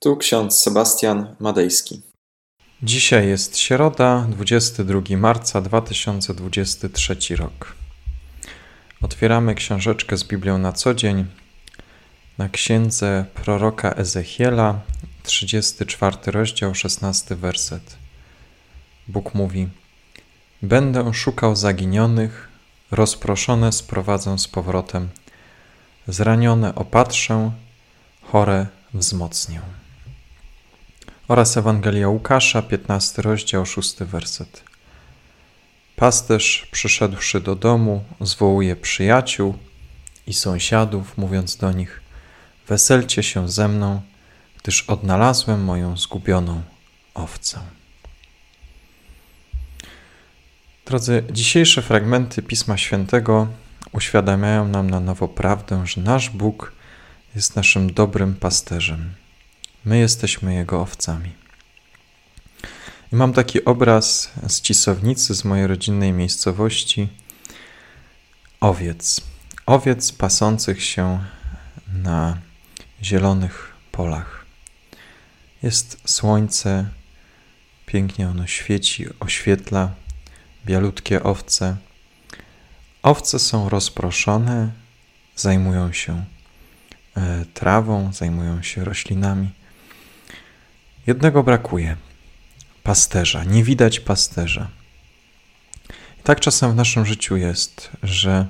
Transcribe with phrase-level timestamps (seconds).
[0.00, 2.02] Tu ksiądz Sebastian Madejski.
[2.82, 7.74] Dzisiaj jest środa, 22 marca 2023 rok.
[9.02, 11.26] Otwieramy książeczkę z Biblią na co dzień
[12.38, 14.80] na księdze proroka Ezechiela,
[15.22, 17.96] 34 rozdział, 16 werset.
[19.08, 19.68] Bóg mówi:
[20.62, 22.48] Będę szukał zaginionych,
[22.90, 25.08] rozproszone sprowadzę z powrotem,
[26.08, 27.52] zranione opatrzę,
[28.22, 29.87] chore wzmocnię.
[31.28, 34.64] Oraz Ewangelia Łukasza, 15 rozdział, 6 werset.
[35.96, 39.54] Pasterz, przyszedłszy do domu, zwołuje przyjaciół
[40.26, 42.00] i sąsiadów, mówiąc do nich:
[42.68, 44.00] Weselcie się ze mną,
[44.62, 46.62] gdyż odnalazłem moją zgubioną
[47.14, 47.60] owcę.
[50.86, 53.46] Drodzy, dzisiejsze fragmenty Pisma Świętego
[53.92, 56.72] uświadamiają nam na nowo prawdę, że nasz Bóg
[57.34, 59.14] jest naszym dobrym pasterzem.
[59.84, 61.32] My jesteśmy Jego owcami.
[63.12, 67.08] I mam taki obraz z cisownicy, z mojej rodzinnej miejscowości
[68.60, 69.20] owiec.
[69.66, 71.24] Owiec pasących się
[71.92, 72.38] na
[73.02, 74.46] zielonych polach.
[75.62, 76.88] Jest słońce,
[77.86, 79.94] pięknie ono świeci, oświetla
[80.66, 81.76] bialutkie owce.
[83.02, 84.72] Owce są rozproszone,
[85.36, 86.24] zajmują się
[87.16, 89.50] e, trawą, zajmują się roślinami.
[91.08, 91.96] Jednego brakuje.
[92.82, 94.68] Pasterza, nie widać pasterza.
[96.20, 98.46] I tak czasem w naszym życiu jest, że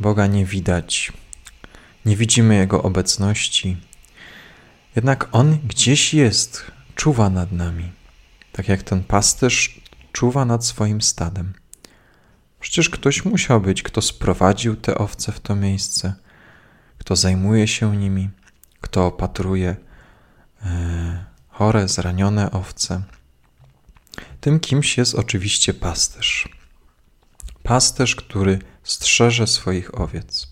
[0.00, 1.12] Boga nie widać,
[2.04, 3.76] nie widzimy Jego obecności,
[4.96, 7.92] jednak On gdzieś jest, czuwa nad nami,
[8.52, 9.80] tak jak ten pasterz
[10.12, 11.52] czuwa nad swoim stadem.
[12.60, 16.14] Przecież ktoś musiał być, kto sprowadził te owce w to miejsce,
[16.98, 18.30] kto zajmuje się nimi,
[18.80, 19.76] kto opatruje
[21.62, 23.02] chore, zranione owce.
[24.40, 26.48] Tym kimś jest oczywiście pasterz.
[27.62, 30.48] Pasterz, który strzeże swoich owiec.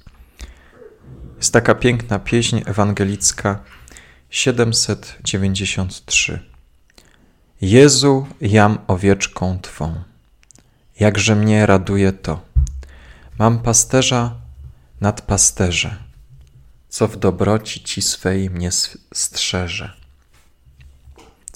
[1.36, 3.64] Jest taka piękna pieśń ewangelicka
[4.30, 6.40] 793.
[7.60, 10.02] Jezu, jam owieczką Twą.
[11.00, 12.40] Jakże mnie raduje to.
[13.38, 14.34] Mam pasterza
[15.00, 15.96] nad pasterze,
[16.88, 18.70] co w dobroci Ci swej mnie
[19.14, 19.99] strzeże.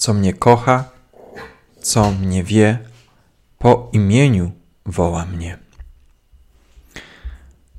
[0.05, 0.83] Co mnie kocha,
[1.81, 2.79] co mnie wie,
[3.57, 4.51] po imieniu
[4.85, 5.57] woła mnie.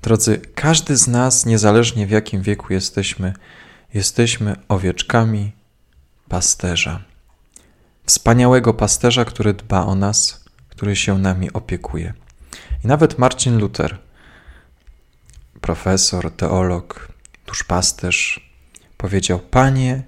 [0.02, 3.32] Drodzy, każdy z nas, niezależnie w jakim wieku jesteśmy,
[3.94, 5.52] jesteśmy owieczkami
[6.28, 7.04] pasterza.
[8.06, 12.14] Wspaniałego pasterza, który dba o nas, który się nami opiekuje.
[12.84, 13.98] I nawet Marcin Luther,
[15.60, 17.12] profesor, teolog,
[17.46, 18.50] duszpasterz,
[18.96, 20.02] powiedział: Panie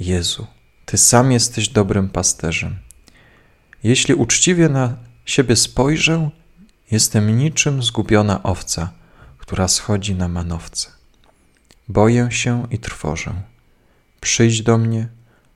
[0.00, 0.46] Jezu,
[0.88, 2.78] Ty sam jesteś dobrym pasterzem.
[3.82, 6.30] Jeśli uczciwie na siebie spojrzę,
[6.90, 8.92] jestem niczym zgubiona owca,
[9.38, 10.90] która schodzi na manowce.
[11.88, 13.42] Boję się i trwożę.
[14.20, 15.08] Przyjdź do mnie,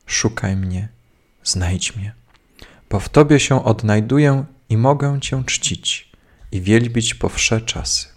[0.06, 0.88] szukaj mnie,
[1.44, 2.14] znajdź mnie,
[2.90, 6.12] bo w Tobie się odnajduję i mogę Cię czcić
[6.52, 8.11] i wielbić po wsze czasy.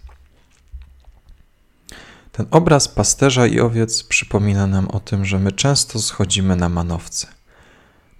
[2.36, 7.26] Ten obraz pasterza i owiec przypomina nam o tym, że my często schodzimy na manowce,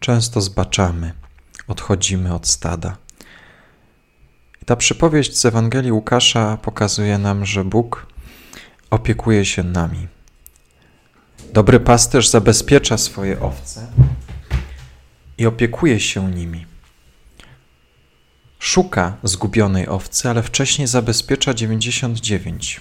[0.01, 1.13] często zbaczamy,
[1.69, 2.97] odchodzimy od stada.
[4.63, 8.07] I ta przypowieść z Ewangelii Łukasza pokazuje nam, że Bóg
[8.91, 10.09] opiekuje się nami.
[11.53, 13.87] Dobry pasterz zabezpiecza swoje owce
[15.39, 16.67] i opiekuje się nimi.
[18.59, 22.81] Szuka zgubionej owcy, ale wcześniej zabezpiecza 99.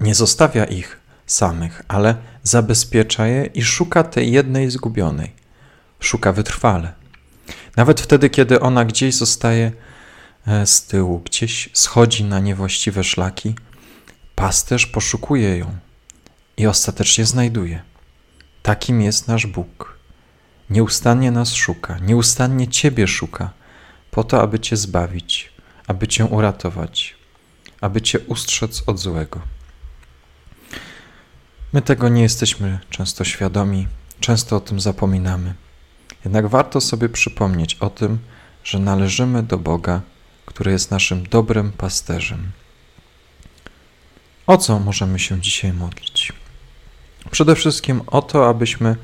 [0.00, 5.32] Nie zostawia ich samych, ale zabezpiecza je i szuka tej jednej zgubionej.
[6.00, 6.92] Szuka wytrwale.
[7.76, 9.72] Nawet wtedy, kiedy ona gdzieś zostaje
[10.46, 13.54] e, z tyłu, gdzieś schodzi na niewłaściwe szlaki,
[14.34, 15.76] pasterz poszukuje ją
[16.56, 17.82] i ostatecznie znajduje.
[18.62, 19.98] Takim jest nasz Bóg.
[20.70, 23.50] Nieustannie nas szuka, nieustannie Ciebie szuka,
[24.10, 25.52] po to, aby Cię zbawić,
[25.86, 27.16] aby Cię uratować,
[27.80, 29.55] aby Cię ustrzec od złego.
[31.76, 33.86] My tego nie jesteśmy często świadomi,
[34.20, 35.54] często o tym zapominamy.
[36.24, 38.18] Jednak warto sobie przypomnieć o tym,
[38.64, 40.00] że należymy do Boga,
[40.46, 42.50] który jest naszym dobrym pasterzem.
[44.46, 46.32] O co możemy się dzisiaj modlić?
[47.30, 48.96] Przede wszystkim o to, abyśmy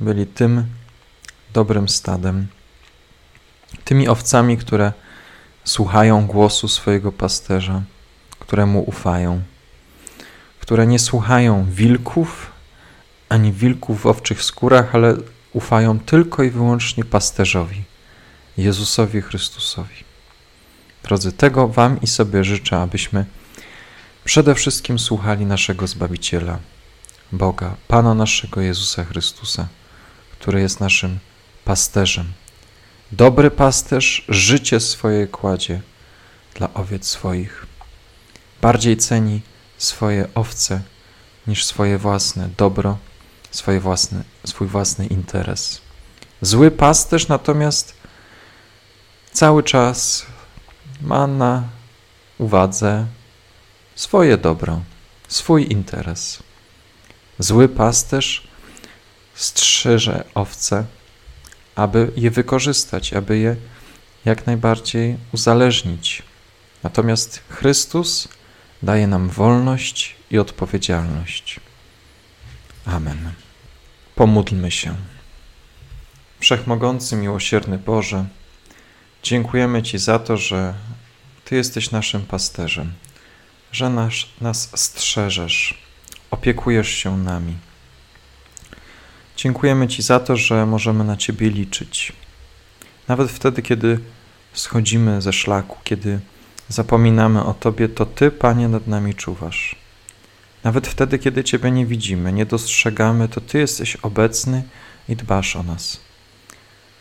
[0.00, 0.66] byli tym
[1.52, 2.46] dobrym stadem,
[3.84, 4.92] tymi owcami, które
[5.64, 7.82] słuchają głosu swojego pasterza,
[8.38, 9.42] któremu ufają,
[10.64, 12.52] które nie słuchają wilków
[13.28, 15.16] ani wilków w owczych skórach, ale
[15.52, 17.84] ufają tylko i wyłącznie pasterzowi,
[18.56, 20.04] Jezusowi Chrystusowi.
[21.02, 23.24] Drodzy, tego Wam i sobie życzę, abyśmy
[24.24, 26.58] przede wszystkim słuchali naszego Zbawiciela,
[27.32, 29.68] Boga, Pana naszego Jezusa Chrystusa,
[30.32, 31.18] który jest naszym
[31.64, 32.32] pasterzem.
[33.12, 35.80] Dobry pasterz życie swoje kładzie
[36.54, 37.66] dla owiec swoich.
[38.62, 39.40] Bardziej ceni
[39.84, 40.80] swoje owce
[41.46, 42.98] niż swoje własne dobro,
[43.50, 45.80] swoje własne, swój własny interes.
[46.40, 47.94] Zły pasterz natomiast
[49.32, 50.26] cały czas
[51.00, 51.68] ma na
[52.38, 53.06] uwadze
[53.94, 54.80] swoje dobro,
[55.28, 56.42] swój interes.
[57.38, 58.48] Zły pasterz
[59.34, 60.84] strzeże owce,
[61.74, 63.56] aby je wykorzystać, aby je
[64.24, 66.22] jak najbardziej uzależnić.
[66.82, 68.28] Natomiast Chrystus
[68.84, 71.60] daje nam wolność i odpowiedzialność.
[72.86, 73.32] Amen.
[74.14, 74.94] Pomódlmy się.
[76.40, 78.24] Wszechmogący, miłosierny Boże,
[79.22, 80.74] dziękujemy Ci za to, że
[81.44, 82.92] Ty jesteś naszym pasterzem,
[83.72, 85.78] że nas, nas strzeżesz,
[86.30, 87.56] opiekujesz się nami.
[89.36, 92.12] Dziękujemy Ci za to, że możemy na Ciebie liczyć.
[93.08, 93.98] Nawet wtedy, kiedy
[94.52, 96.20] schodzimy ze szlaku, kiedy
[96.68, 99.76] zapominamy o Tobie, to Ty, Panie, nad nami czuwasz.
[100.64, 104.62] Nawet wtedy, kiedy Ciebie nie widzimy, nie dostrzegamy, to Ty jesteś obecny
[105.08, 106.00] i dbasz o nas.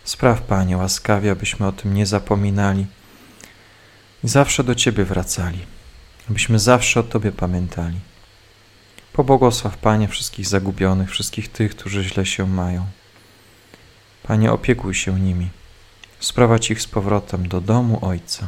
[0.03, 2.85] Spraw, Panie, łaskawie, abyśmy o tym nie zapominali
[4.23, 5.59] i zawsze do Ciebie wracali,
[6.29, 7.99] abyśmy zawsze o Tobie pamiętali.
[9.13, 12.85] Pobłogosław, Panie, wszystkich zagubionych, wszystkich tych, którzy źle się mają.
[14.23, 15.49] Panie, opiekuj się nimi.
[16.19, 18.47] Sprowadź ich z powrotem do domu Ojca.